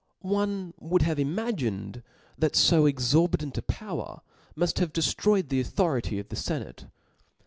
[0.23, 2.01] One would have imagined
[2.35, 4.21] that fo exorbitant a power
[4.57, 6.85] muft have deftroyed the authority of the fenate.